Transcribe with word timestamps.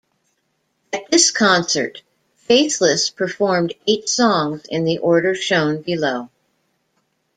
At 0.91 1.11
this 1.11 1.29
concert, 1.29 2.01
Faithless 2.35 3.11
performed 3.11 3.73
eight 3.85 4.09
songs 4.09 4.63
in 4.67 4.83
the 4.83 4.97
order 4.97 5.35
shown 5.35 5.83
below. 5.83 6.31